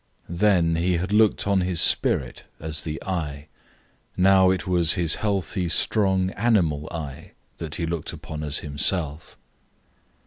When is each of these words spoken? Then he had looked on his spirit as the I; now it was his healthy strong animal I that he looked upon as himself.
Then 0.29 0.77
he 0.77 0.93
had 0.97 1.13
looked 1.13 1.45
on 1.45 1.61
his 1.61 1.79
spirit 1.79 2.45
as 2.59 2.81
the 2.83 2.99
I; 3.03 3.49
now 4.17 4.49
it 4.49 4.65
was 4.65 4.93
his 4.93 5.17
healthy 5.21 5.69
strong 5.69 6.31
animal 6.31 6.89
I 6.91 7.33
that 7.57 7.75
he 7.75 7.85
looked 7.85 8.11
upon 8.11 8.41
as 8.41 8.57
himself. 8.65 9.37